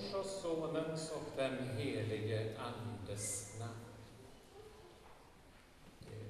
[0.00, 3.72] Faderns och Sonens och den helige Andes namn.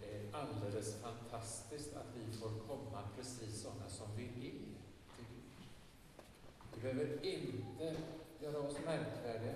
[0.01, 4.77] Det är alldeles fantastiskt att vi får komma precis sådana som vi är till Gud.
[6.75, 7.97] Vi behöver inte
[8.41, 9.55] göra oss märkvärdiga,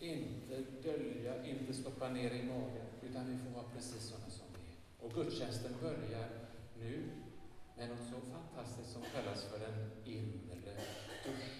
[0.00, 4.58] inte dölja, inte stoppa ner i magen, utan vi får vara precis sådana som vi
[4.58, 5.06] är.
[5.06, 6.28] Och gudstjänsten börjar
[6.78, 7.02] nu
[7.76, 10.54] med något så fantastiskt som kallas för den inre
[11.24, 11.53] duschen.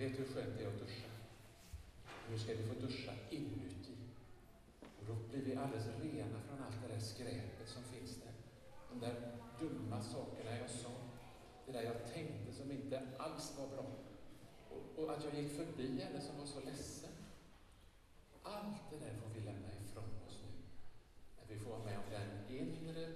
[0.00, 1.08] Vet hur skönt det är att duscha.
[2.30, 3.96] Nu ska vi få duscha inuti.
[5.00, 8.32] Och då blir vi alldeles rena från allt det där skräpet som finns där.
[8.90, 10.90] De där dumma sakerna jag sa.
[11.66, 13.86] Det där jag tänkte som inte alls var bra.
[14.70, 17.12] Och, och att jag gick förbi henne som var så ledsen.
[18.42, 20.52] Allt det där får vi lämna ifrån oss nu.
[21.38, 23.08] När vi får vara med om den inre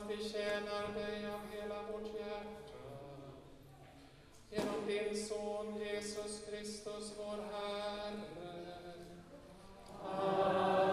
[0.00, 2.80] att vi tjänar dig av hela vårt hjärta.
[4.50, 8.20] Genom din Son Jesus Kristus, vår Herre.
[10.04, 10.90] Amen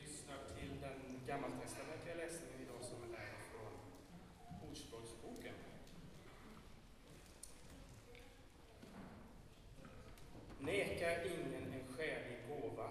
[0.00, 3.72] lyssnar till den gammaltestamentliga läsningen idag som är från
[4.70, 5.54] Ordspråksboken.
[10.58, 12.88] Neka ingen en skälig gåva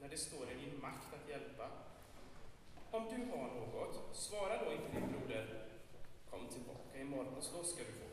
[0.00, 1.68] när det står i din makt att hjälpa.
[2.90, 5.64] Om du har något, svara då inte din broder
[6.30, 8.06] Kom tillbaka imorgon så ska du få.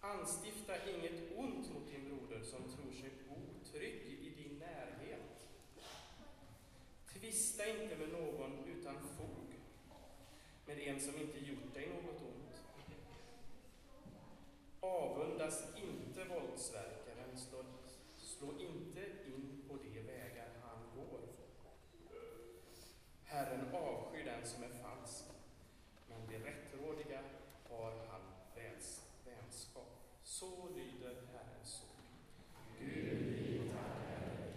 [0.00, 5.20] Anstifta inget ont mot din broder som tror sig otrygg i din närhet.
[7.12, 9.54] Tvista inte med någon utan fog,
[10.66, 12.62] med en som inte gjort dig något ont.
[14.80, 17.64] Avundas inte våldsverkaren, slå,
[18.16, 21.20] slå inte in på de vägar han går.
[23.24, 23.67] Herren
[24.48, 25.24] som är falsk,
[26.08, 27.20] men de rättrådiga
[27.70, 28.20] har han
[28.54, 29.90] väls vänskap.
[30.22, 32.04] Så lyder Herrens ord.
[32.78, 34.54] Gud, vi tackar dig.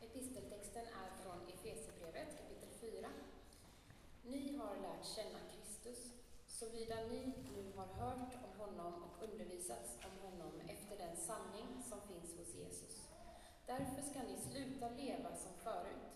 [0.00, 3.08] Episteltexten är från Efesierbrevet kapitel 4.
[4.22, 6.12] Ni har lärt känna Kristus,
[6.46, 12.00] såvida ni nu har hört om honom och undervisats om honom efter den sanning som
[12.08, 13.12] finns hos Jesus.
[13.78, 16.12] Därför ska ni sluta leva som förut.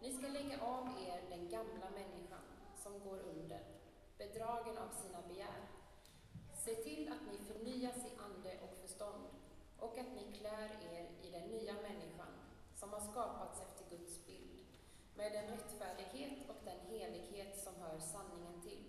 [0.00, 2.46] Ni ska lägga av er den gamla människan
[2.82, 3.62] som går under,
[4.18, 5.62] bedragen av sina begär.
[6.64, 9.24] Se till att ni förnyas i ande och förstånd
[9.78, 12.32] och att ni klär er i den nya människan
[12.74, 14.66] som har skapats efter Guds bild,
[15.14, 18.84] med den rättfärdighet och den helighet som hör sanningen till.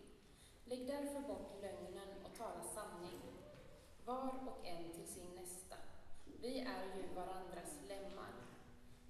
[0.66, 3.22] Lägg därför bort lögnen och tala sanning,
[4.06, 5.76] var och en till sin nästa.
[6.42, 8.34] Vi är ju varandras lemmar.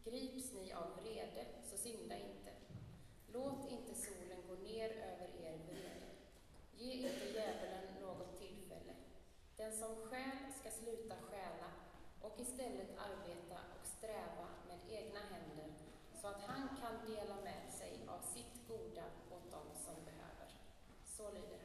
[0.04, 2.52] Grips ni av vrede, så synda inte.
[3.28, 6.10] Låt inte solen gå ner över er vrede.
[6.78, 8.96] Ge inte djävulen något tillfälle.
[9.58, 11.72] Den som stjäl ska sluta stjäla
[12.22, 15.72] och istället arbeta och sträva med egna händer
[16.22, 20.50] så att han kan dela med sig av sitt goda åt dem som behöver.
[21.06, 21.61] Så lyder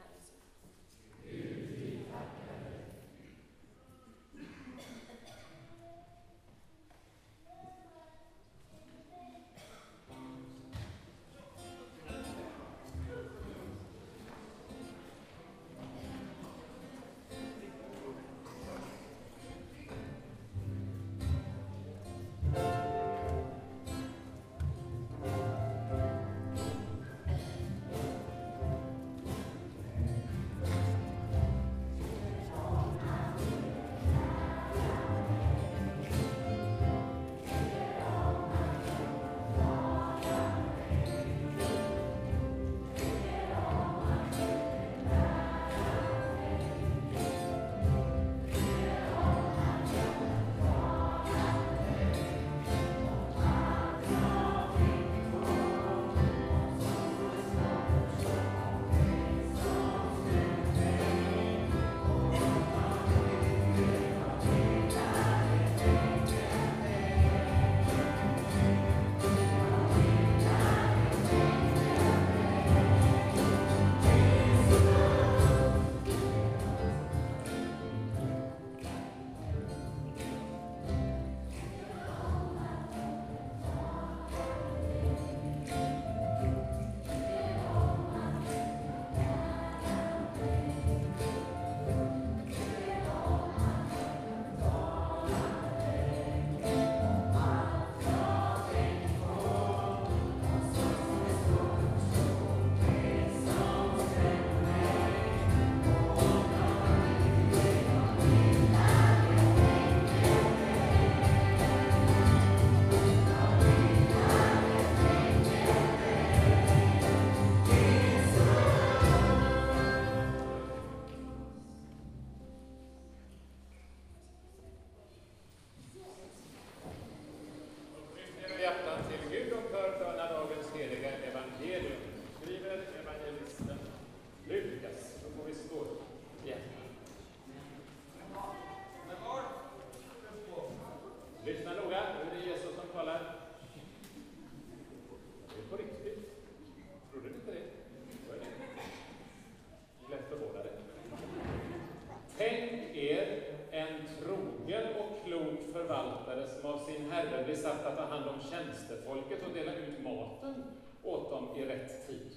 [161.57, 162.37] i rätt tid.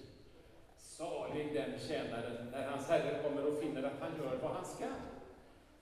[0.78, 4.86] Salig den tjänaren när hans herre kommer och finner att han gör vad han ska.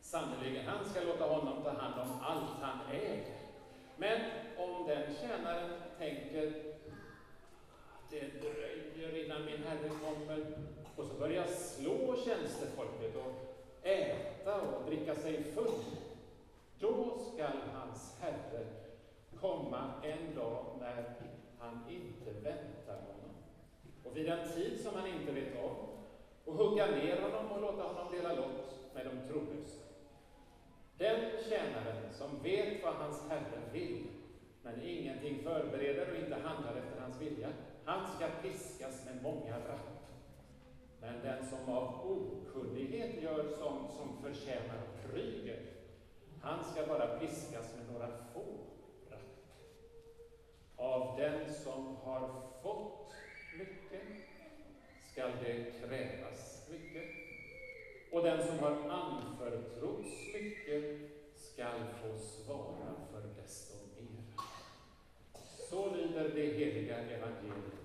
[0.02, 3.38] Sannerligen, han ska låta honom ta hand om allt han äger.
[3.98, 4.22] Men
[4.58, 6.54] om den tjänaren tänker
[8.10, 10.46] det dröjer innan min herre kommer
[10.96, 15.84] och så börjar slå tjänstefolket och äta och dricka sig full.
[16.80, 18.66] Då skall hans herre
[19.42, 21.04] komma en dag när
[21.68, 23.36] han inte väntar honom
[24.04, 25.76] och vid en tid som han inte vet om
[26.46, 29.84] och hugga ner honom och låta honom dela lott med de trolösa.
[30.98, 34.08] Den tjänaren som vet vad hans herre vill,
[34.62, 37.50] men ingenting förbereder och inte handlar efter hans vilja,
[37.86, 40.08] han ska piskas med många rapp.
[41.02, 45.60] Men den som av okunnighet gör sånt som förtjänar prygel,
[46.42, 48.67] han ska bara piskas med några få.
[50.78, 53.13] Av den som har fått
[53.58, 54.02] mycket
[55.12, 57.06] skall det krävas mycket.
[58.12, 64.24] Och den som har anförtrotts mycket skall få svara för desto mer.
[65.70, 67.78] Så lyder det heliga evangeliet.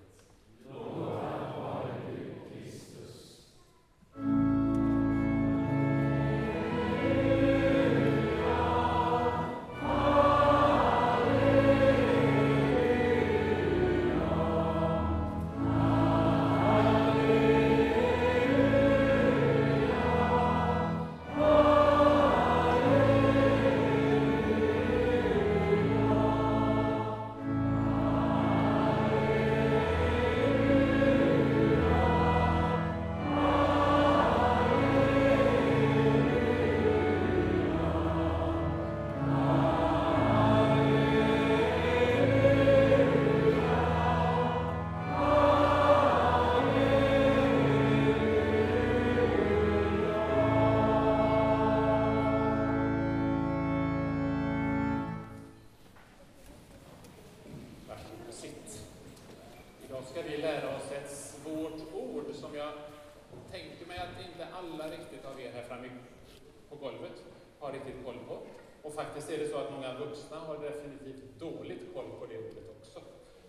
[67.72, 68.38] Har riktigt koll på.
[68.82, 72.68] Och faktiskt är det så att många vuxna har definitivt dåligt koll på det ordet
[72.78, 73.00] också.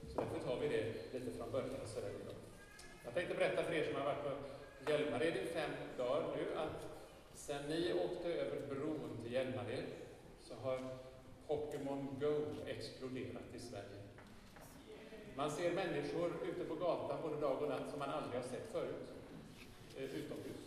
[0.07, 1.85] Så därför tar vi det lite från början.
[1.85, 2.35] Så där idag.
[3.05, 4.31] Jag tänkte berätta för er som har varit på
[4.91, 6.87] Hjälmared i fem dagar nu att
[7.33, 9.85] sen ni åkte över bron till Hjälmared
[10.41, 10.79] så har
[11.47, 14.01] Pokémon Go exploderat i Sverige.
[15.35, 18.71] Man ser människor ute på gatan både dag och natt som man aldrig har sett
[18.71, 19.11] förut.
[19.97, 20.63] Eh, utomhus,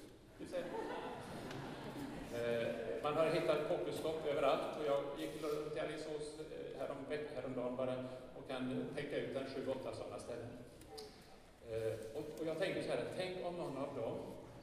[2.37, 6.97] Eh, man har hittat pokerstopp överallt och jag gick runt i Alingsås eh, härom,
[7.35, 7.95] häromdagen bara
[8.37, 10.49] och kan tänka ut en sju, åtta sådana ställen.
[11.71, 14.19] Eh, och, och jag tänker så här, tänk om någon av dem,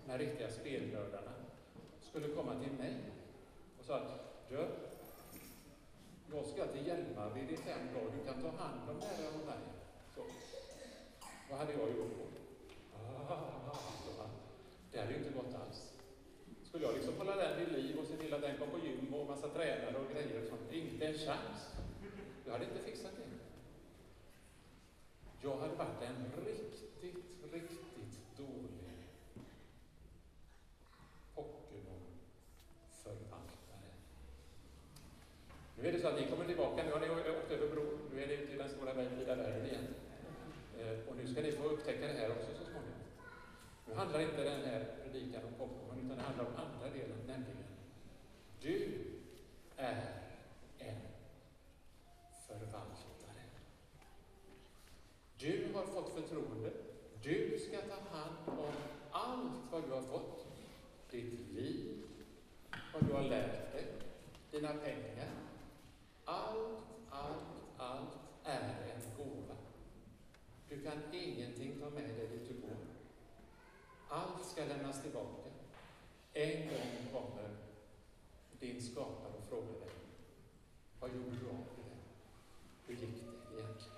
[0.05, 1.31] de här riktiga spelnördarna,
[2.01, 2.95] skulle komma till mig
[3.79, 4.01] och sa
[4.49, 4.65] du,
[6.31, 9.45] jag ska till Hjälmared i fem dagar, du kan ta hand om det här om
[9.45, 9.63] mig.
[10.15, 10.21] Så.
[11.49, 12.25] Vad hade jag gjort då?
[13.29, 14.11] Ah, så
[14.91, 15.92] det hade ju inte gått alls.
[16.73, 19.13] Skulle jag liksom hålla den vid liv och se till att den kom på gym
[19.13, 20.71] och massa tränare och grejer och sånt?
[20.71, 21.69] Inte en chans.
[22.45, 23.23] Jag hade inte fixat det.
[25.41, 28.69] Jag hade varit en riktigt, riktigt dålig
[31.35, 33.91] Pokémon-förvaltare.
[35.77, 38.23] Nu är det så att ni kommer tillbaka, nu har ni åkt över bron, nu
[38.23, 39.87] är ni ute i den stora vida världen igen.
[40.79, 42.99] Eh, och nu ska ni få upptäcka det här också så småningom.
[43.87, 44.92] Nu handlar inte den här
[45.23, 47.63] predikan om popcorn, utan det handlar om andra delen, nämligen
[48.61, 49.05] du
[49.77, 50.21] är
[50.79, 51.01] en
[52.47, 53.43] förvaltare.
[55.37, 56.71] Du har fått förtroende.
[57.21, 58.73] Du ska ta hand om
[59.11, 60.47] allt vad du har fått.
[61.11, 62.03] Ditt liv,
[62.93, 63.85] vad du har lärt dig,
[64.51, 65.31] dina pengar.
[66.25, 67.43] Allt, allt,
[67.77, 69.55] allt är en gåva.
[70.69, 72.77] Du kan ingenting ta med dig dit du går.
[74.09, 75.49] Allt ska lämnas tillbaka.
[76.33, 77.49] En gång kommer
[78.59, 79.89] din skapare och frågar dig,
[80.99, 81.97] vad gjorde du av det?
[82.87, 83.97] Hur gick det egentligen?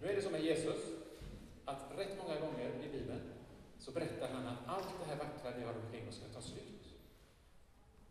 [0.00, 0.80] Nu är det som med Jesus,
[1.64, 3.20] att rätt många gånger i Bibeln
[3.78, 6.94] så berättar han att allt det här vackra vi har omkring oss ska ta slut.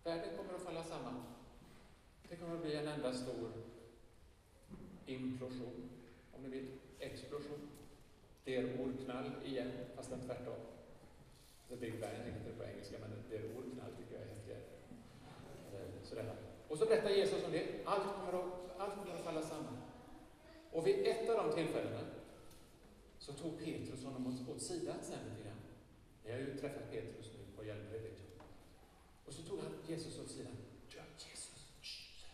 [0.04, 1.24] Världen kommer att falla samman.
[2.30, 3.52] Det kommer att bli en enda stor
[5.06, 5.90] implosion,
[6.34, 6.68] om ni vill,
[7.00, 7.70] explosion.
[8.44, 9.32] Det är ordknall
[10.10, 10.60] nästan tvärtom.
[11.70, 13.42] The Big Bang heter det på engelska, men det är
[13.98, 14.62] tycker jag är häftigare.
[15.74, 16.36] Eh, sådär.
[16.68, 17.66] Och så berättar Jesus om det.
[17.86, 19.78] Allt kommer, att, allt kommer att falla samman.
[20.72, 22.00] Och vid ett av de tillfällena
[23.20, 25.62] så så tog Petrus honom åt, åt sidan sen lite grann.
[26.24, 28.46] Ni har ju träffat Petrus nu på Hjälmberg, vet jag.
[29.26, 30.58] Och så tog han Jesus åt sidan.
[30.90, 30.98] Du,
[31.30, 32.26] Jesus, shh,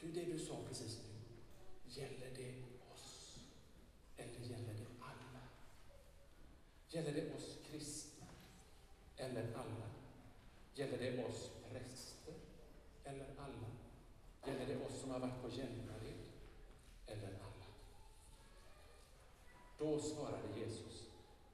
[0.00, 1.14] du, det du sa precis nu,
[2.00, 2.54] gäller det
[2.92, 3.38] oss?
[4.16, 5.40] Eller gäller det alla?
[6.88, 8.26] Gäller det oss kristna?
[9.16, 9.90] Eller alla?
[10.74, 12.34] Gäller det oss präster?
[13.04, 13.70] Eller alla?
[14.46, 16.24] Gäller det oss som har varit på Hjälmared?
[17.06, 17.66] Eller alla?
[19.98, 20.94] Då svarade Jesus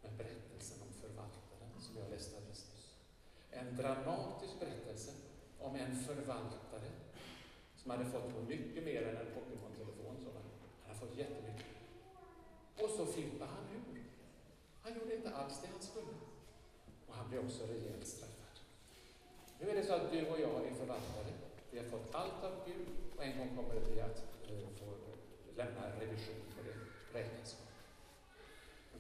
[0.02, 2.96] med berättelsen om förvaltaren som jag läste alldeles nyss.
[3.50, 5.12] En dramatisk berättelse
[5.58, 6.90] om en förvaltare
[7.76, 10.16] som hade fått mycket mer än en Pokémon-telefon.
[10.34, 10.42] Han
[10.86, 11.66] hade fått jättemycket.
[12.82, 14.04] Och så flippade han ur.
[14.82, 16.14] Han gjorde inte alls det han skulle.
[17.06, 18.56] Och han blev också rejält straffad.
[19.60, 21.32] Nu är det så att du och jag är förvaltare.
[21.70, 24.18] Vi har fått allt av Gud och en gång kommer vi att
[24.78, 24.84] få
[25.56, 26.43] lämna revision.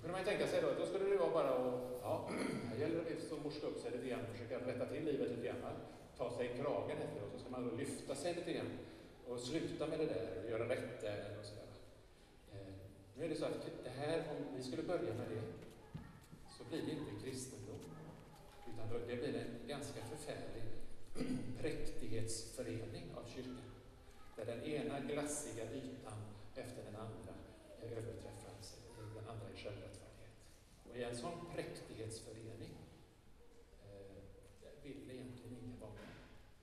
[0.04, 2.30] Då kunde man tänker tänka sig då, då skulle det vara bara att, ja,
[2.68, 5.76] här gäller det att morska upp sig lite grann, försöka rätta till livet lite grann,
[6.18, 8.72] ta sig i kragen efteråt, och så ska man då lyfta sig lite grann
[9.28, 11.70] och sluta med det där och göra rätt där och sådär.
[12.52, 12.74] Eh,
[13.16, 15.42] nu är det så att det här, om vi skulle börja med det,
[16.58, 17.80] så blir det inte kristendom,
[18.68, 20.64] utan det blir en ganska förfärlig
[21.60, 23.70] präktighetsförening av kyrkan,
[24.36, 26.18] där den ena glassiga ytan
[26.54, 27.34] efter den andra
[27.82, 29.93] överträffas, eh, den andra i självrättfärdighet.
[30.94, 32.74] Och i en sån präktighetsförening
[33.84, 36.14] eh, vill egentligen ingen vara med.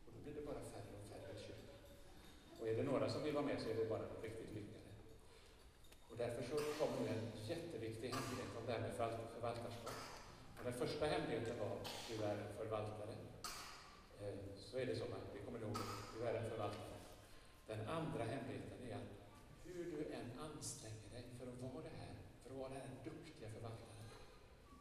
[0.05, 1.79] Och då blir det bara färre och färre i kyrkan.
[2.59, 4.89] Och är det några som vill vara med så är det bara riktigt lyckade.
[6.09, 8.93] Och därför så kommer en jätteviktig hemlighet om det här med
[9.33, 9.99] förvaltarskap.
[10.57, 11.77] Och den första hemligheten var
[12.09, 13.15] du är en förvaltare.
[14.21, 15.77] Eh, så är det så att vi kommer ihåg
[16.17, 16.97] du är en förvaltare.
[17.67, 19.11] Den andra hemligheten är att
[19.63, 22.95] hur du än anstränger dig för att vara det här, för att vara den här
[23.03, 23.91] duktiga förvaltaren,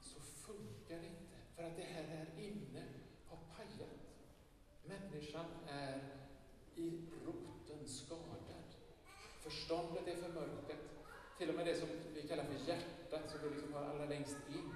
[0.00, 1.36] så funkar det inte.
[1.56, 2.84] För att det här här inne
[3.28, 4.00] har pajat.
[4.84, 6.00] Människan är
[6.74, 8.68] i roten skadad.
[9.70, 10.82] Förståndet är förmörkat.
[11.38, 14.36] Till och med det som vi kallar för hjärtat, som vi liksom har allra längst
[14.48, 14.68] in,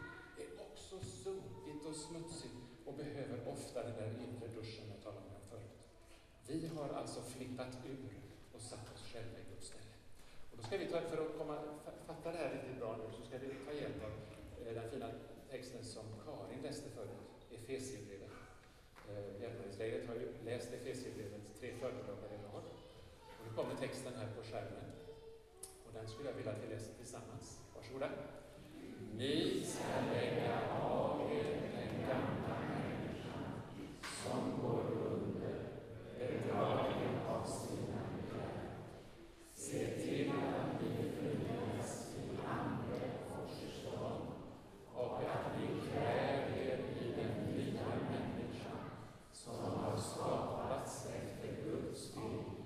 [0.43, 2.55] är också sunkigt och smutsigt
[2.87, 5.77] och behöver ofta den där inre duschen jag talade om förut.
[6.47, 8.13] Vi har alltså flippat ur
[8.55, 9.95] och satt oss själva i Guds ställe.
[10.51, 11.57] Och då ska vi ta, för att komma,
[12.07, 14.13] fatta det här riktigt bra nu, så ska vi ta hjälp av
[14.67, 15.11] eh, den fina
[15.51, 18.35] texten som Karin läste förut, Efesierbrevet.
[19.09, 22.65] Eh, har ju läst Efesierbrevet tre föredrag, i rad.
[23.39, 24.91] Och nu kommer texten här på skärmen.
[25.87, 27.61] Och den skulle jag vilja att vi läser tillsammans.
[27.75, 28.09] Varsågoda.
[29.17, 31.45] Ni ska lägga av er
[31.77, 33.53] den gamla människan
[34.23, 35.57] som går under
[36.19, 38.71] bedragen av sina begär.
[39.55, 44.27] Se till att ni förnyas i ande och förstånd
[44.95, 48.91] och att ni klär er i den nya människan
[49.33, 52.65] som har skapats efter Guds bild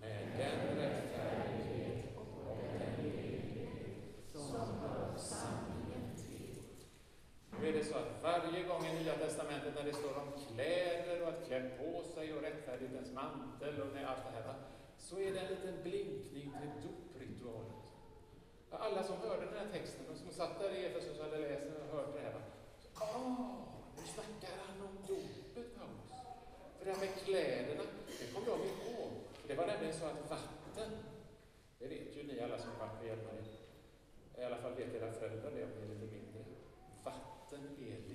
[0.00, 6.62] med den rättfärdighet och den helighet som hör sanningen till.
[7.60, 11.22] Nu är det så att varje gång i Nya Testamentet när det står om kläder
[11.22, 12.02] och att klä på
[12.78, 14.54] sig inte ens mantel och allt det här,
[14.98, 17.72] så är det en liten blinkning till dopritualen.
[18.70, 21.64] Alla som hörde den här texten, de som satt där i Efesus och hade läst
[21.64, 22.34] den och hört det här,
[22.94, 23.56] ah,
[23.96, 26.12] nu snackar han om dopet, Paulus.
[26.78, 27.82] För det här med kläderna,
[28.18, 29.10] det kommer de ihåg.
[29.46, 30.90] Det var nämligen så att vatten,
[31.78, 33.46] det vet ju ni alla som har varit med Hjälmared,
[34.38, 36.44] i alla fall vet era föräldrar det om ni är lite mindre.
[37.04, 38.13] Vatten är.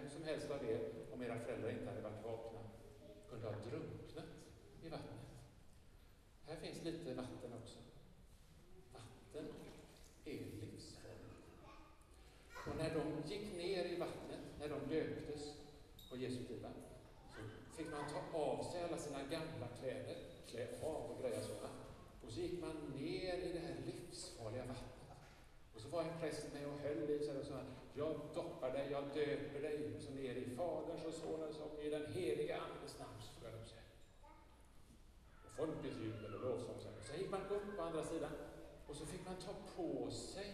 [0.00, 0.80] Vem som helst av er,
[1.12, 2.60] om era föräldrar inte hade varit vakna,
[3.30, 4.24] kunde ha drunknat
[4.82, 5.20] i vattnet.
[6.46, 7.78] Här finns lite vatten också.
[8.92, 9.46] Vatten
[10.24, 11.34] är livsfarligt.
[12.66, 15.54] Och när de gick ner i vattnet, när de döptes
[16.10, 16.66] på Jesu tid,
[17.70, 21.52] så fick man ta av sig alla sina gamla kläder, klä av och greja så.
[22.26, 25.18] Och så gick man ner i det här livsfarliga vattnet.
[25.74, 27.60] Och så var en präst med och höll i sig och sa
[28.00, 32.12] jag doppar dig, jag döper dig, så ner i Faderns och Sonens och i den
[32.12, 33.82] heliga Andes namn, så de sig.
[35.44, 36.76] Och folkets jubel och lovsång.
[37.06, 38.32] Så gick man upp på andra sidan
[38.86, 40.50] och så fick man ta på sig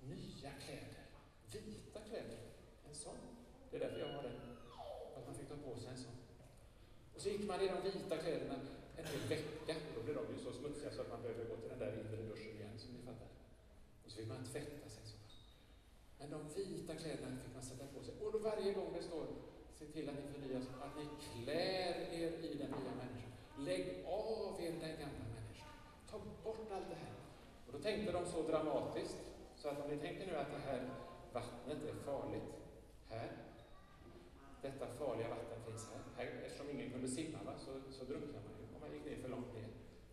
[0.00, 1.04] nya kläder,
[1.52, 2.38] vita kläder.
[2.88, 3.20] En sån.
[3.70, 4.36] Det är därför jag har den.
[5.16, 6.16] Att man fick ta på sig en sån.
[7.14, 8.54] Och så gick man i de vita kläderna
[8.96, 9.74] en hel vecka.
[9.96, 12.16] Då blev de ju så smutsiga så att man behövde gå till den där inre
[12.16, 13.28] duschen igen, som ni fattar.
[14.04, 14.83] Och så fick man tvätta.
[16.24, 18.14] Men de vita kläderna fick man sätta på sig.
[18.22, 19.26] Och då varje gång det står
[19.78, 23.32] se till att ni förnyas, att ni klär er i den nya människan.
[23.58, 25.72] Lägg av er den gamla människan.
[26.10, 27.14] Ta bort allt det här.
[27.66, 29.16] Och då tänkte de så dramatiskt,
[29.56, 30.90] så att om ni tänker nu att det här
[31.32, 32.52] vattnet är farligt,
[33.08, 33.32] här,
[34.62, 36.02] detta farliga vatten finns här.
[36.16, 39.22] här eftersom ingen kunde simma va, så, så drunknade man ju om man gick ner
[39.22, 39.68] för långt ner,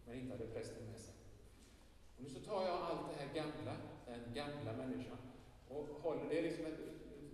[0.05, 1.13] men inte hade prästen med sig.
[2.15, 5.17] Och nu så tar jag allt det här gamla, den gamla människan,
[5.75, 6.79] och håller, det liksom ett,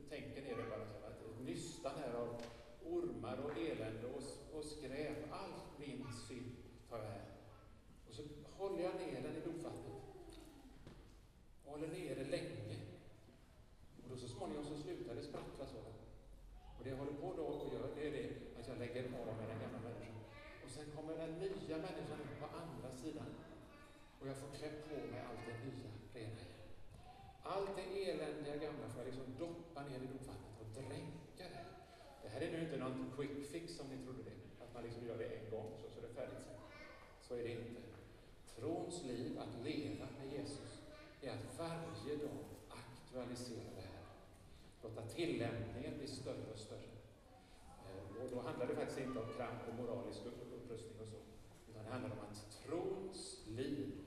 [0.09, 2.41] tänker ner det bara ett att nystan här av
[2.85, 6.55] ormar och elände och, och skräp, all min synd
[6.89, 7.25] tar jag här.
[8.07, 8.21] Och så
[8.57, 9.93] håller jag ner den i dopvattnet.
[11.65, 12.75] Och håller ner det länge.
[14.03, 15.79] Och då så småningom så slutar det sprattla så.
[16.77, 19.27] Och det jag håller på då och gör, det är det att jag lägger av
[19.37, 20.15] med den gamla människan.
[20.65, 23.29] Och sen kommer den nya människan upp på andra sidan.
[24.19, 25.96] Och jag får klä på mig allt det nya.
[27.53, 31.65] Allt det eländiga gamla får jag liksom doppa ner i dopvattnet och dränka det.
[32.23, 34.63] Det här är nu inte någon quick fix som ni trodde det.
[34.63, 36.59] Att man liksom gör det en gång så, så är det färdigt sen.
[37.21, 37.81] Så är det inte.
[38.55, 40.71] Trons liv, att leva med Jesus,
[41.21, 44.03] är att varje dag aktualisera det här.
[44.83, 46.91] Låta tillämpningen bli större och större.
[47.85, 51.19] Eh, och då handlar det faktiskt inte om kramp och moralisk upprustning och så.
[51.69, 54.06] Utan det handlar om att trons liv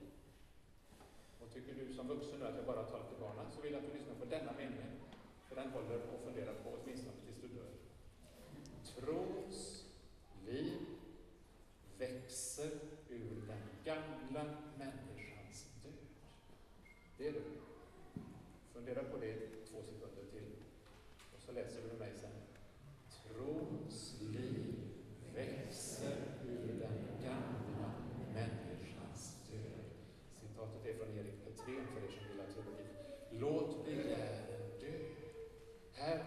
[1.87, 3.97] du som vuxen nu att jag bara talar till barnen så vill jag att du
[3.97, 4.91] lyssnar på denna mening,
[5.47, 7.71] För den håller och funderar på åtminstone tills du dör.
[8.95, 9.85] Trons
[10.45, 10.77] liv
[11.97, 12.71] växer
[13.09, 14.43] ur den gamla
[14.77, 15.93] människans död.
[17.17, 17.43] Det är du.
[18.73, 19.33] Fundera på det
[19.69, 20.51] två sekunder till.
[21.35, 22.31] Och så läser du med mig sen.
[23.09, 24.75] Trons liv
[25.35, 26.17] växer
[26.47, 27.91] ur den gamla
[28.33, 29.85] människans död.
[30.33, 32.87] Citatet är från Erik Petrén för er som gillar teologi.
[33.31, 34.91] Låt begären dö.
[35.93, 36.23] Här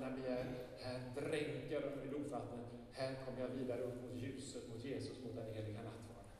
[0.00, 0.46] när vi är.
[0.80, 2.66] Här dränker jag dem i dopvattnet.
[2.92, 6.30] Här kommer jag vidare upp mot ljuset, mot Jesus, mot den heliga nattvarden.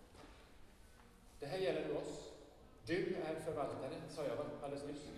[1.41, 2.31] Det här gäller nu oss.
[2.87, 5.11] Du är förvaltare, sa jag alldeles nyss.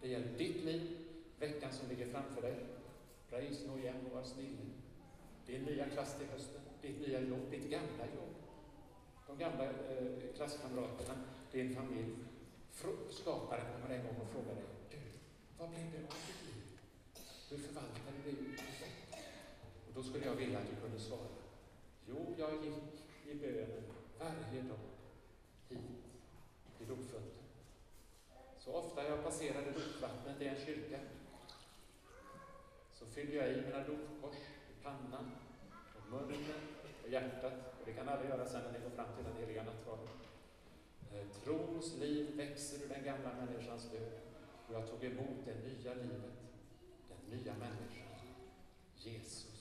[0.00, 0.98] Det gäller ditt liv,
[1.38, 2.54] veckan som ligger framför dig.
[3.30, 4.66] Praise nå igen och var snille.
[5.46, 8.34] Din nya klass till hösten, ditt nya jobb, ditt gamla jobb.
[9.26, 11.14] De gamla eh, klasskamraterna,
[11.52, 12.14] din familj.
[13.10, 14.96] Skaparen kommer en gång och frågar dig, du,
[15.58, 16.41] vad blev det av ditt liv?
[17.52, 18.30] Hur förvaltade du?
[19.86, 21.28] Och då skulle jag vilja att du kunde svara,
[22.06, 22.92] jo, jag gick
[23.28, 23.82] i bönen
[24.18, 24.78] varje dag
[25.68, 25.78] hit
[26.78, 27.44] till dopfunten.
[28.58, 30.98] Så ofta jag passerade dopvattnet i en kyrka
[32.92, 34.36] så fyllde jag i mina dopkors
[34.70, 35.30] i pannan,
[35.96, 36.44] och munnen
[37.02, 37.52] och hjärtat.
[37.80, 40.08] Och det kan alla göra sen när ni går fram till den heliga nattvarden.
[41.12, 44.12] Eh, trons liv växer ur den gamla människans död.
[44.68, 46.41] Och jag tog emot det nya livet,
[47.30, 48.18] nya människan,
[48.98, 49.51] Jesus,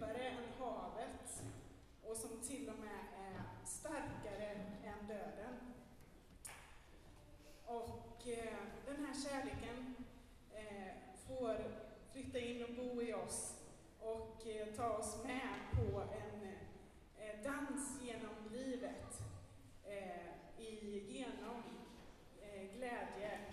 [0.00, 1.42] djupare än havet
[2.02, 4.46] och som till och med är starkare
[4.84, 5.74] än döden.
[7.66, 8.54] Och eh,
[8.86, 9.94] här kärleken
[10.54, 10.92] eh,
[11.26, 11.56] får
[12.12, 13.54] flytta in och bo i oss
[14.00, 16.48] och eh, ta oss med på en
[17.18, 19.22] eh, dans genom livet
[19.84, 21.62] eh, i, genom
[22.40, 23.49] eh, glädje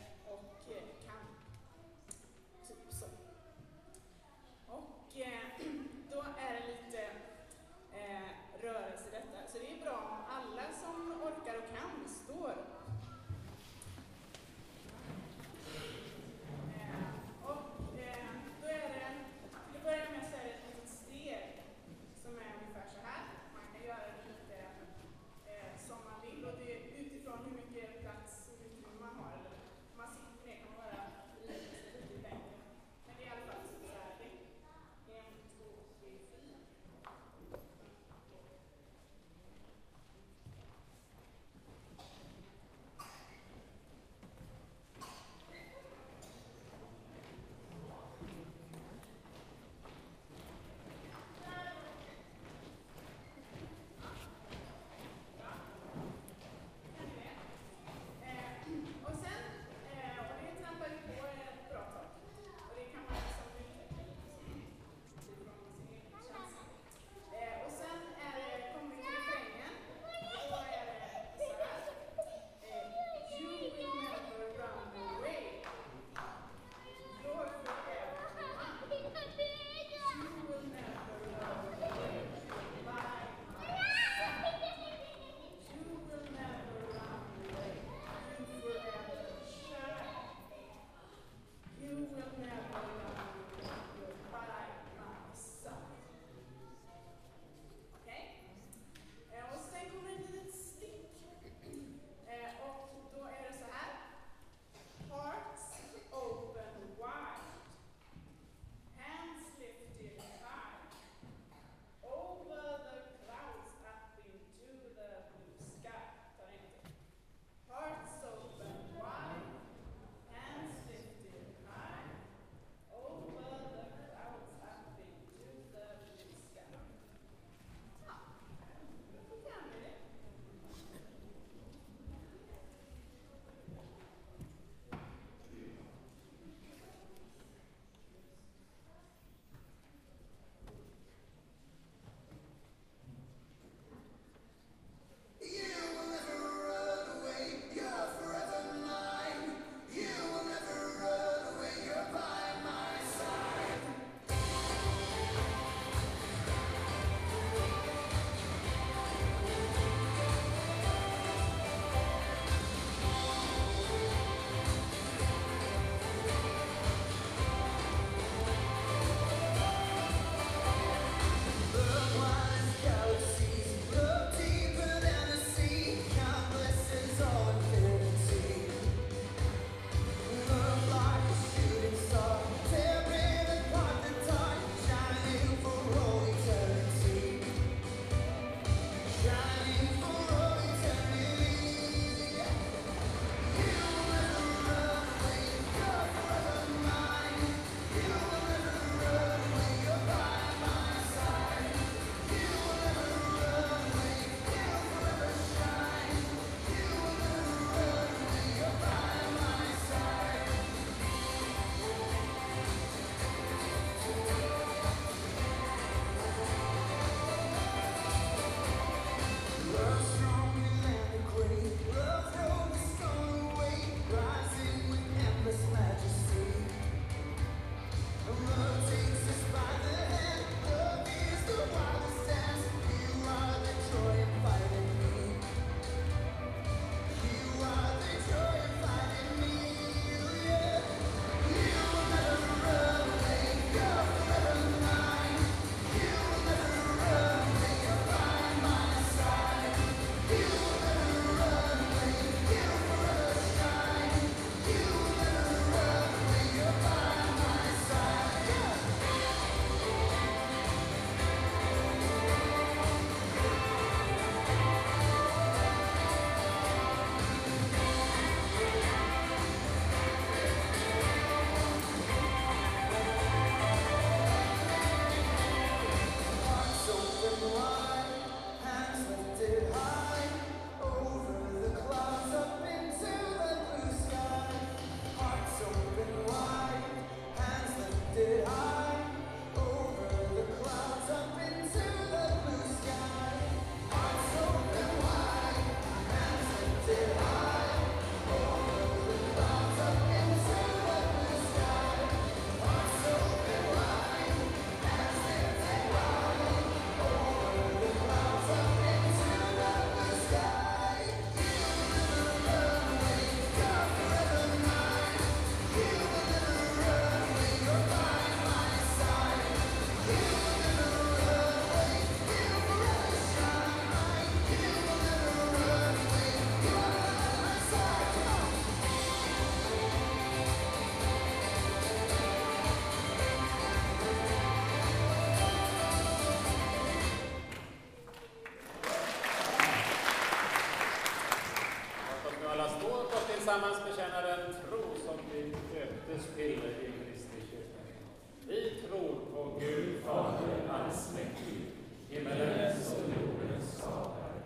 [351.48, 351.66] allsmäktig,
[352.10, 354.42] himmelens och jordens skapare.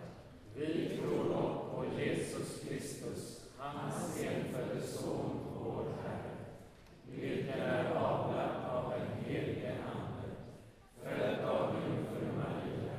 [0.54, 5.30] Vi tror dock på Jesus Kristus, hans enfödde Son,
[5.64, 6.36] vår Herre,
[7.06, 10.28] vilken är avlad av den helige Ande,
[11.02, 12.96] född av jungfru Maria,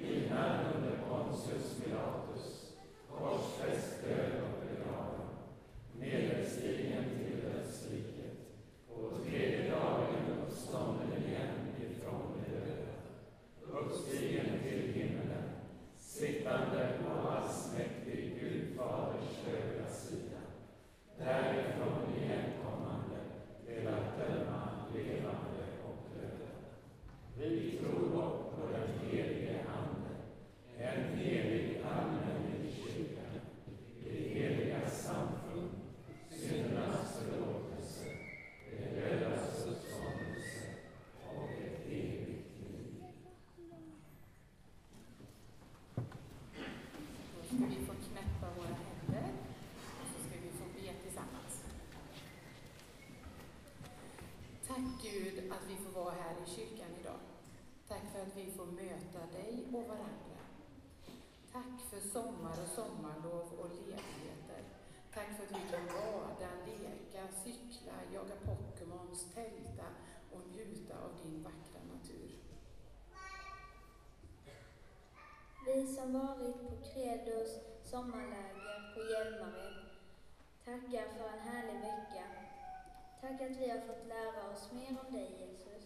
[0.00, 2.72] lidad under Pontius Pilatus,
[3.10, 5.28] korsfäst, död och begraven,
[6.00, 8.34] nedstigen till dödsriket,
[8.88, 11.48] på tredje dagen uppstånden igen
[11.80, 12.92] ifrån de döda,
[13.94, 15.44] uppstigen till himmelen,
[15.98, 20.40] sittande på allsmäktig Gud Faders högra sida,
[21.18, 23.16] därifrån igenkommande
[23.66, 26.50] till att döma levande och döda.
[27.38, 30.14] Vi tror dock på den helige Ande,
[30.78, 33.22] en helig allmänlig kyrka,
[34.04, 35.70] det heliga samfund,
[36.30, 38.04] syndernas förlåtelse,
[38.70, 40.66] det dödas uppståndelse
[41.36, 43.04] och ett evigt liv.
[47.36, 49.28] Då ska vi få knäppa våra händer
[50.00, 51.54] och så ska vi få be tillsammans.
[54.68, 57.20] Tack Gud att vi får vara här i kyrkan idag.
[57.88, 60.40] Tack för att vi får möta dig och varandra.
[61.52, 64.62] Tack för sommar och sommarlov och ledigheter.
[65.14, 69.86] Tack för att vi kan bada, leka, cykla, jaga Pokémons, tälta
[70.32, 72.30] och njuta av din vackra natur.
[75.66, 77.50] Vi som varit på Credos
[77.84, 79.76] sommarläger på Hjälmared
[80.64, 82.24] tackar för en härlig vecka.
[83.20, 85.84] Tack att vi har fått lära oss mer om dig Jesus.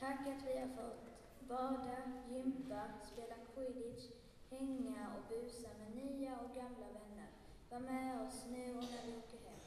[0.00, 1.11] Tack att vi har fått
[1.48, 1.98] bada,
[2.30, 2.82] gympa,
[3.12, 4.04] spela quidditch,
[4.50, 7.28] hänga och busa med nya och gamla vänner.
[7.70, 9.60] Var med oss nu och när vi åker hem.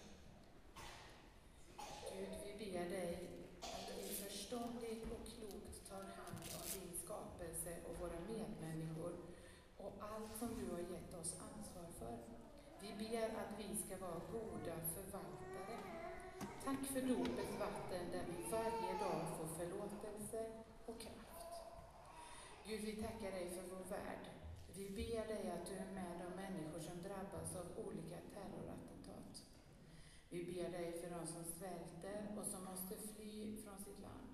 [2.11, 3.30] Gud, vi ber dig
[3.61, 9.13] att vi förståndigt och klokt tar hand om din skapelse och våra medmänniskor
[9.78, 12.17] och allt som du har gett oss ansvar för.
[12.82, 15.78] Vi ber att vi ska vara goda förvaltare.
[16.63, 20.51] Tack för dopets vatten där vi varje dag får förlåtelse
[20.86, 21.24] och kraft.
[22.68, 24.26] Gud, vi tackar dig för vår värld.
[24.76, 29.43] Vi ber dig att du är med de människor som drabbas av olika terrorattentat.
[30.30, 34.32] Vi ber dig för de som svälter och som måste fly från sitt land.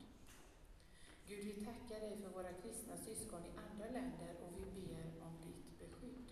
[1.28, 5.34] Gud, vi tackar dig för våra kristna syskon i andra länder och vi ber om
[5.46, 6.28] ditt beskydd.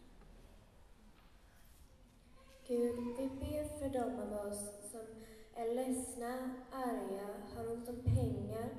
[2.68, 5.06] Gud, vi ber för dem av oss som
[5.54, 8.70] är ledsna, arga, har ont om pengar,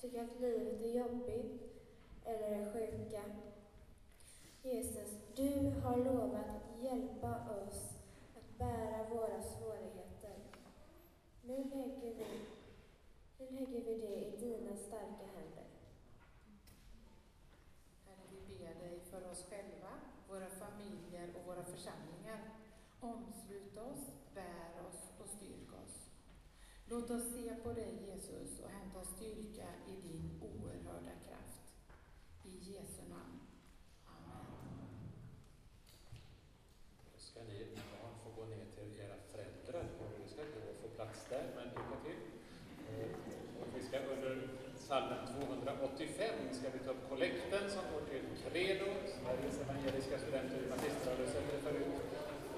[0.00, 1.70] tycker att livet är jobbigt
[2.30, 3.22] eller är sjuka.
[4.62, 7.94] Jesus, du har lovat att hjälpa oss
[8.36, 10.36] att bära våra svårigheter.
[11.42, 12.46] Nu lägger vi,
[13.38, 15.66] nu lägger vi det i dina starka händer.
[18.06, 19.92] Herre, vi ber dig för oss själva,
[20.28, 22.40] våra familjer och våra församlingar.
[23.00, 26.10] Omslut oss, bär oss och styrk oss.
[26.86, 31.59] Låt oss se på dig, Jesus, och hämta styrka i din oerhörda kraft.
[32.70, 33.38] I Jesu namn.
[34.14, 34.46] Amen.
[37.12, 37.58] Då ska ni
[37.90, 39.84] barn få gå ner till era föräldrar
[40.20, 42.20] Ni ska inte få plats där, men lycka till.
[43.60, 44.34] Och vi ska under
[44.82, 50.66] psalmen 285 ska vi ta upp kollekten som går till Credo, Sveriges evangeliska studenter i
[50.74, 52.00] magistrarlösen förut.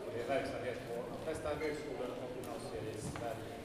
[0.05, 3.57] Och det är verksamhet på de flesta högskolor och gymnasier i Sverige.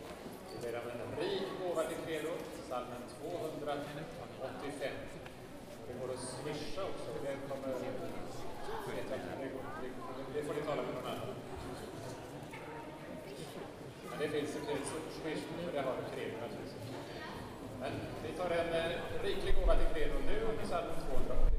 [0.50, 2.34] Vi ber om en rik gåva till Credo,
[2.66, 5.17] psalmen 285.
[6.02, 7.10] Går att swisha också.
[7.24, 7.68] Det kommer
[8.96, 9.50] vet det, det,
[10.34, 11.36] det får ni tala med någon annan.
[14.10, 14.64] Men det finns ett
[15.22, 16.76] swish, och det har du Credo naturligtvis.
[17.80, 17.92] Men
[18.24, 18.92] vi tar en eh,
[19.24, 21.58] riklig gåva till Credo nu och under psalm 280.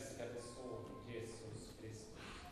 [0.00, 2.44] Älskade son Jesus Kristus.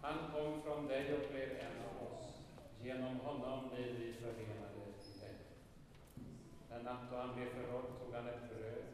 [0.00, 2.40] Han kom från dig och blev en av oss.
[2.82, 4.78] Genom honom blir vi förenade
[5.14, 5.36] i dig.
[6.68, 8.84] Den natt då han blev förrådd tog han ett bröd,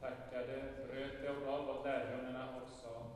[0.00, 3.06] tackade, bröt det och gav åt lärjungarna och sa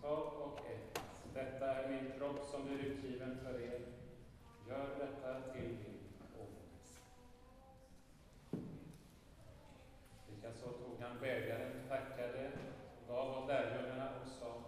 [0.00, 1.00] Ta och ät.
[1.34, 3.80] Detta är min kropp som blir utgiven för er.
[4.68, 5.98] Gör detta till min
[6.38, 7.00] åminnelse.
[10.30, 12.50] Likaså tog han bägaren, tackade,
[13.20, 14.62] gav åt lärjungarna och sa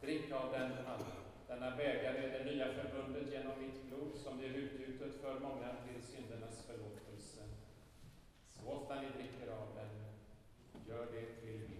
[0.00, 1.16] Drick av den alla.
[1.48, 6.02] Denna bägare är det nya förbundet genom mitt blod som blir utgjutet för många till
[6.02, 7.40] syndernas förlåtelse.
[8.52, 9.90] Så ofta ni dricker av den,
[10.86, 11.75] gör det till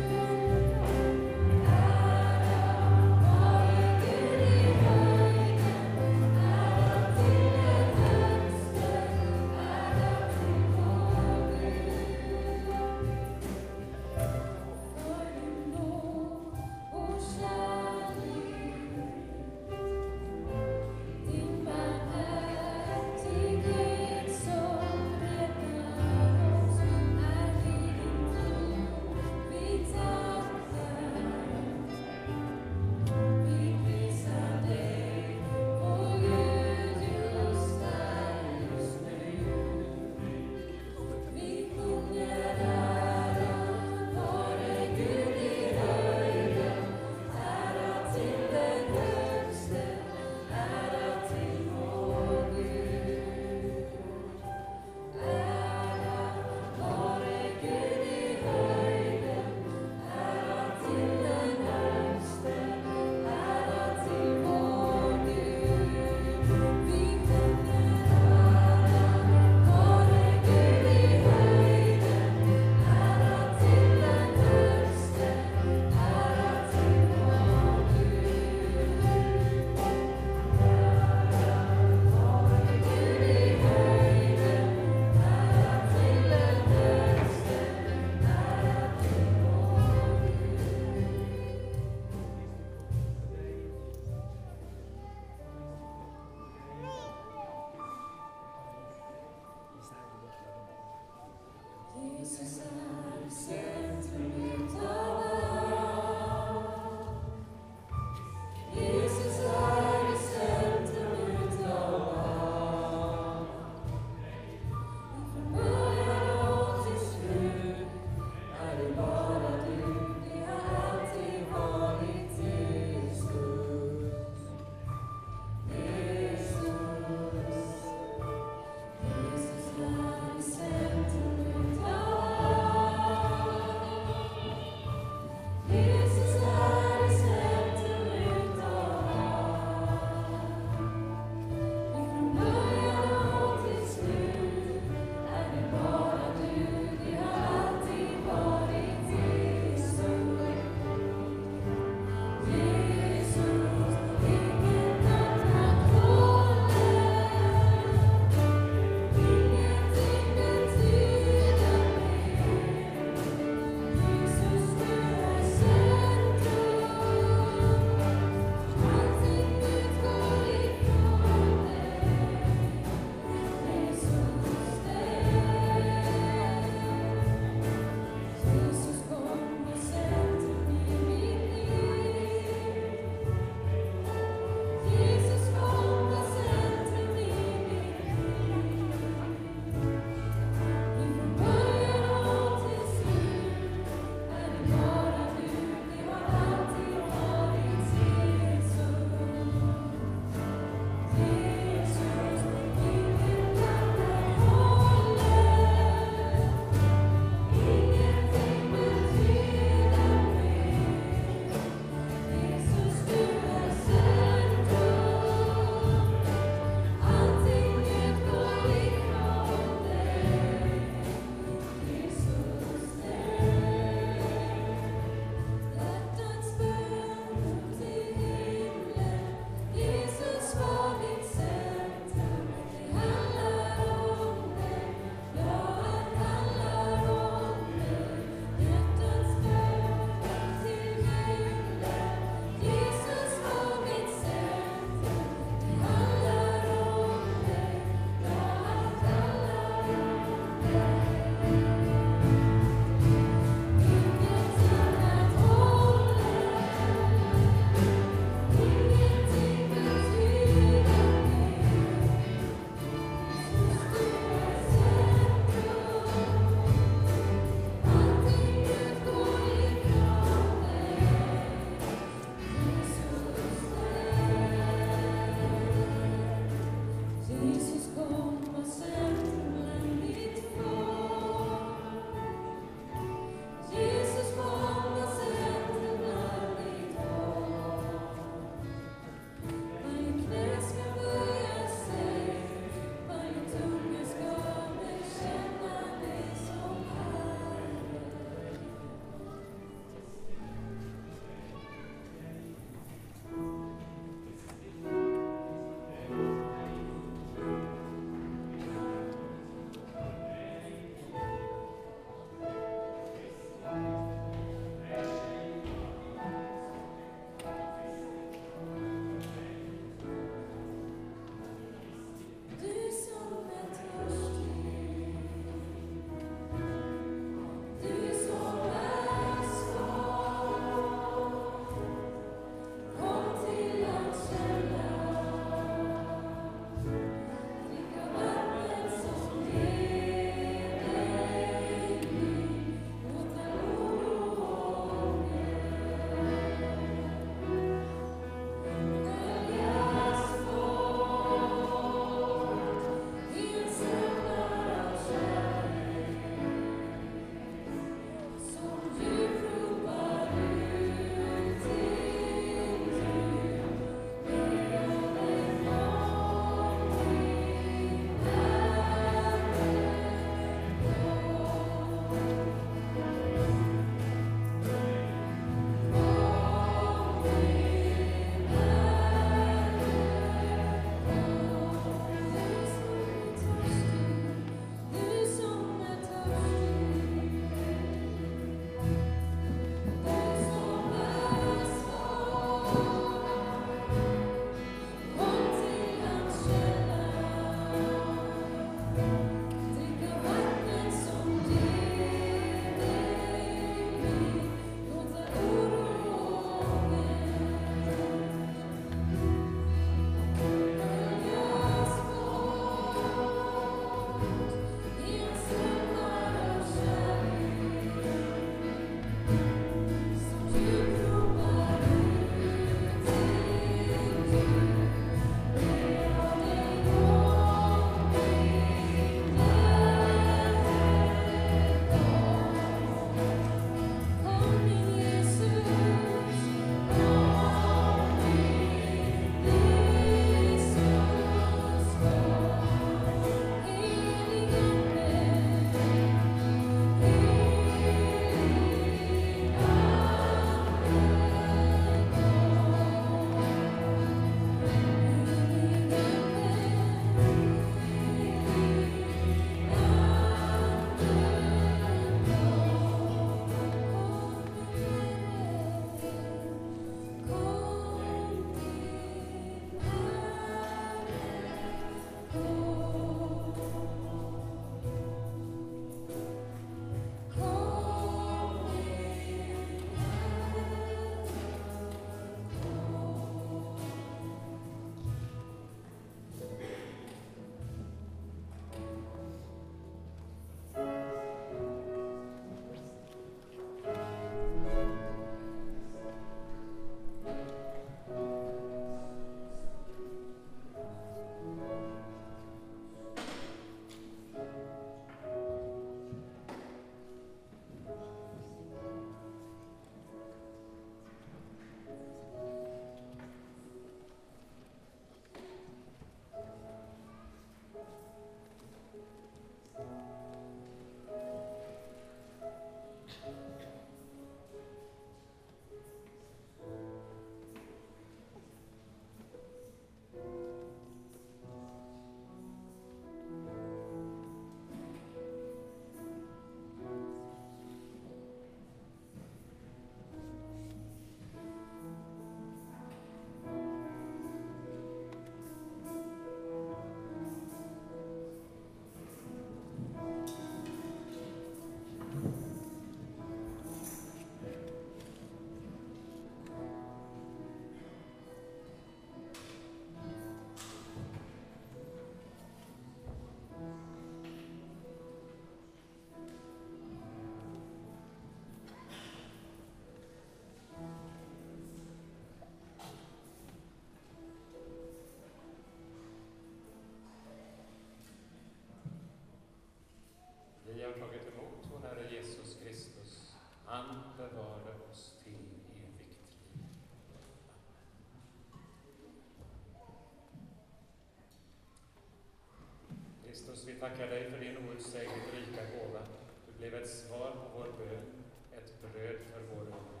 [593.64, 596.00] Jesus, vi tackar dig för din outsägligt rika gåva.
[596.46, 600.00] Du blev ett svar på vår bön, ett bröd för vår hunger.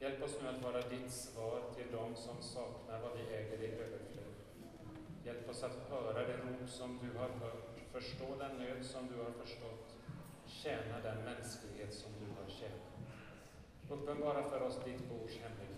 [0.00, 3.66] Hjälp oss nu att vara ditt svar till dem som saknar vad vi äger i
[3.66, 4.34] överflöd.
[5.24, 9.16] Hjälp oss att höra det rop som du har hört, förstå den nöd som du
[9.22, 9.96] har förstått,
[10.46, 12.92] tjäna den mänsklighet som du har tjänat.
[13.90, 15.71] Uppenbara för oss ditt bords hemlighet,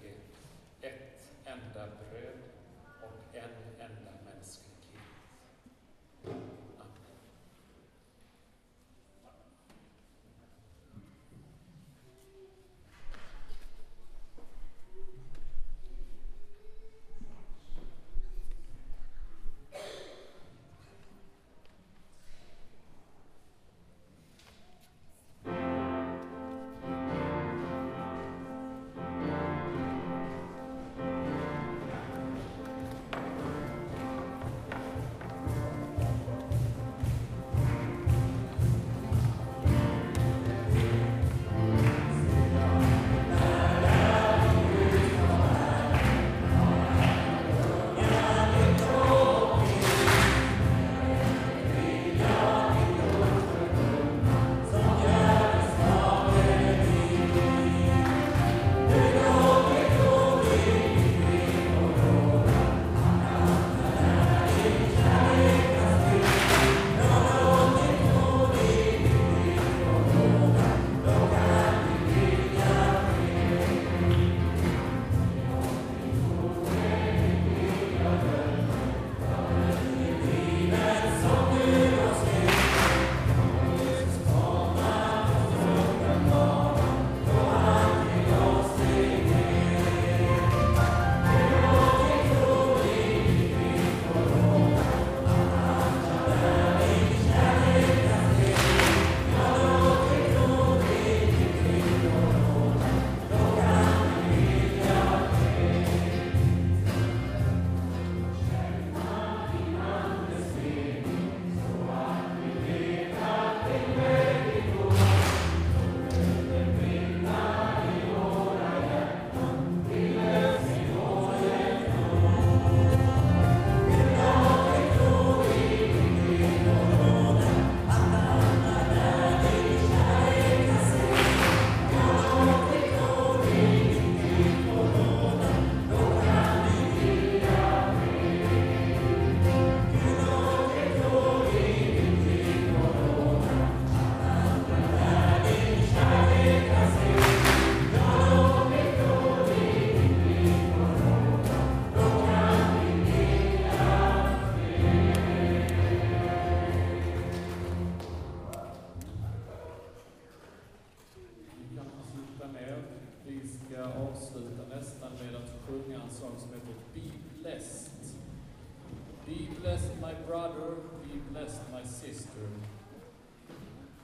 [169.64, 172.48] Be blessed my brother, be blessed my sister.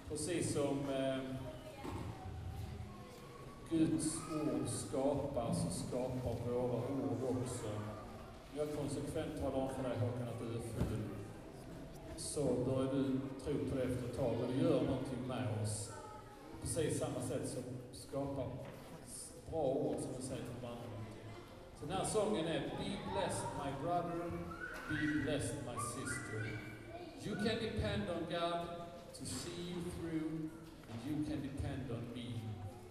[0.09, 1.19] Precis som eh,
[3.71, 7.69] Guds ord skapar, så skapar våra ord också.
[8.57, 11.01] Jag konsekvent talar om för dig Håkan att du är ful.
[12.17, 15.93] Så börjar du tro på det efter ett tag och det gör någonting med oss
[16.63, 17.63] precis samma sätt som
[17.93, 18.47] skapar
[19.51, 20.85] bra ord som du säger till varandra.
[21.81, 24.31] Så den här sången är Be blessed my brother,
[24.91, 26.47] be blessed my sister.
[27.23, 28.69] You can depend on God
[29.15, 30.51] to see you through
[30.91, 32.41] and you can depend on me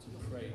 [0.01, 0.51] to pray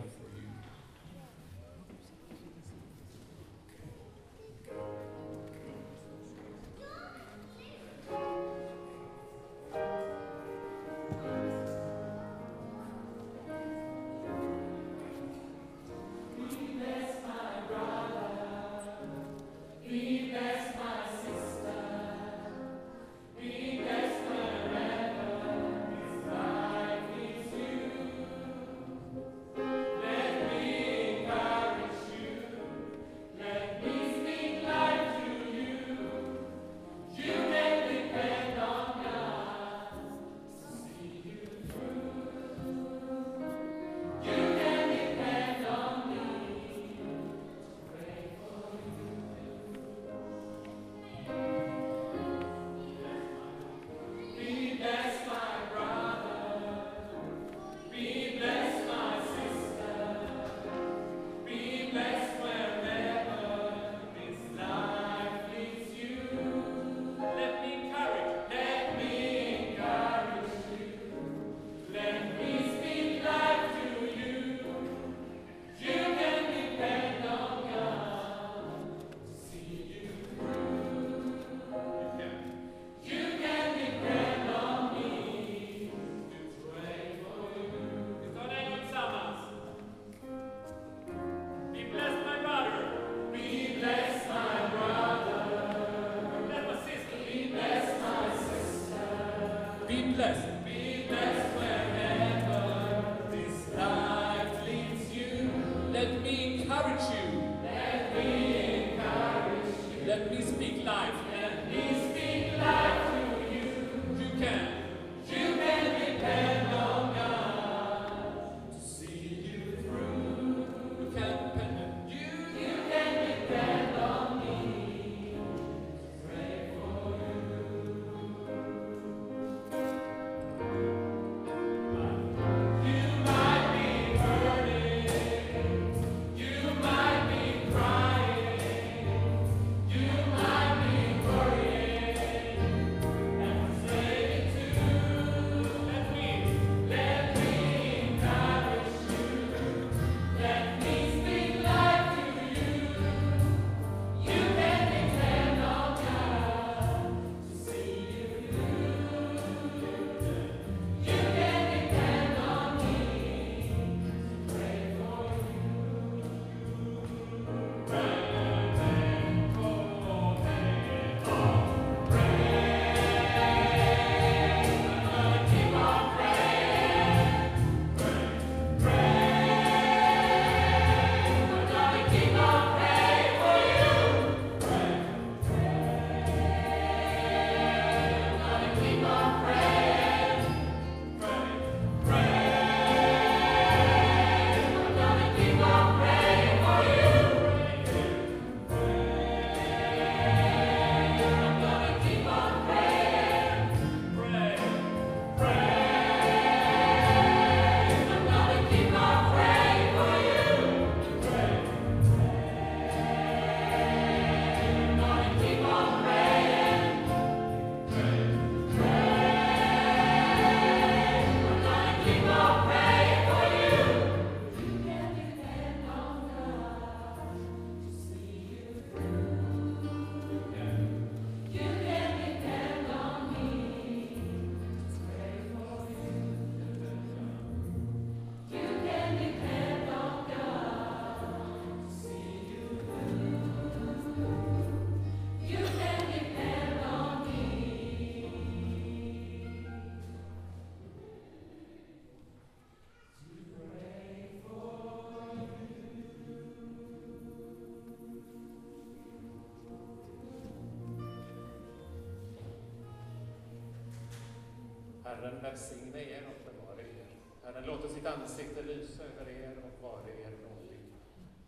[265.24, 267.06] Herren välsigne er och bevara er.
[267.44, 270.80] Herren låter sitt ansikte lysa över er och vare er nådig.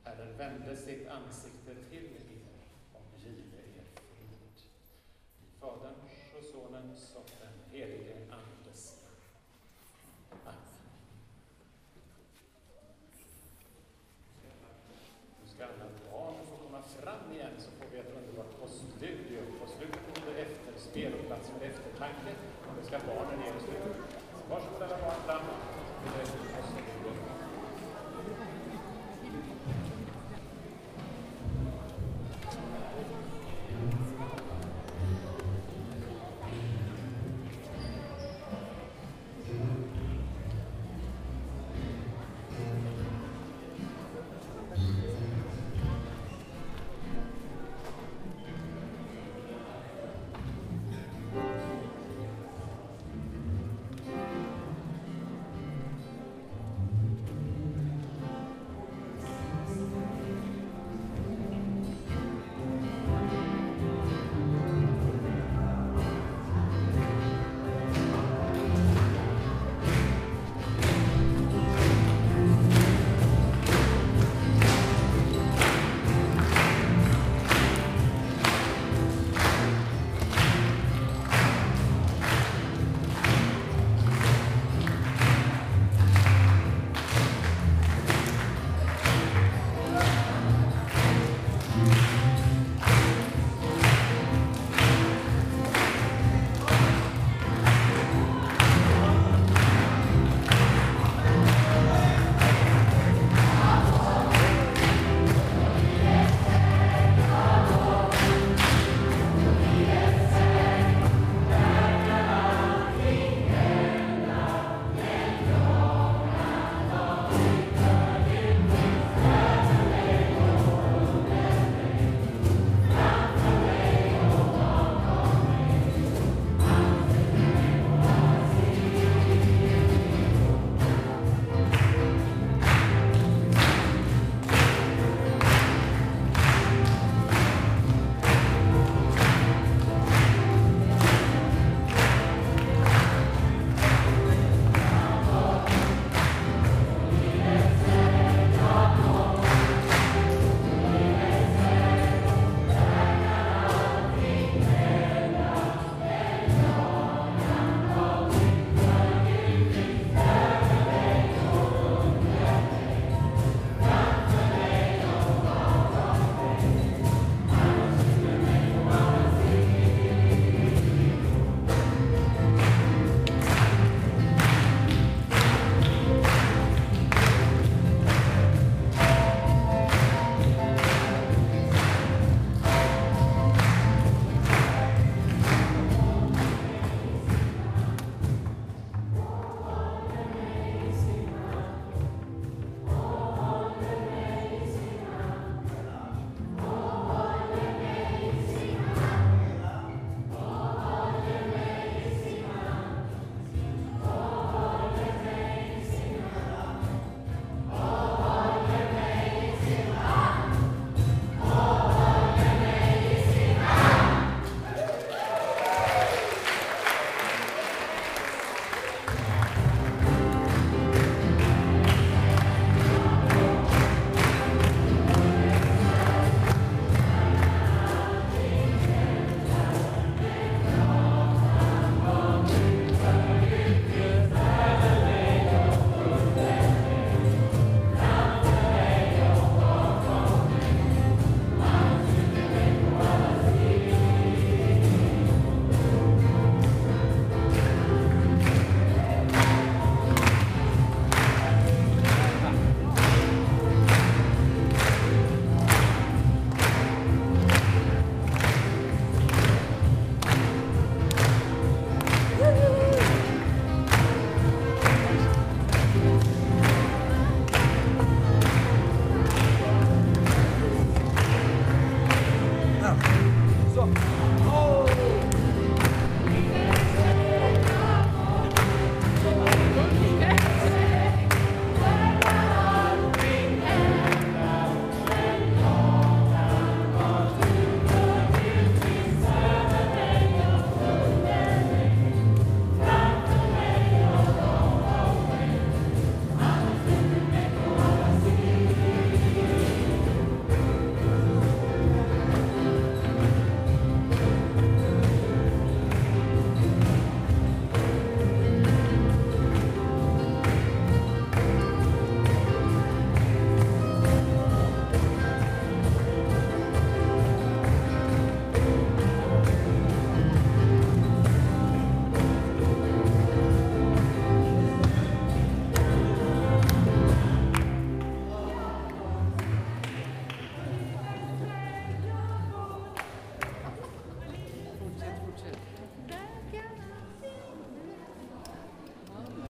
[0.05, 2.41] Herren vände sitt ansikte till er
[2.93, 4.57] och give er frid.
[5.43, 9.17] I Faderns och Sonens och den helige Andes namn.
[10.45, 10.61] Amen.
[15.43, 19.41] Nu ska alla barn få komma fram igen så får vi ett underbart poststudio.
[19.61, 20.47] På slutet kommer det
[21.37, 23.17] efterspel och plats för